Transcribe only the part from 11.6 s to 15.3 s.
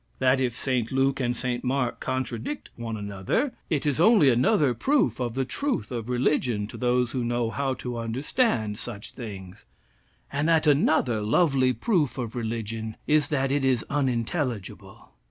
proof of religion is that it is unintelligible.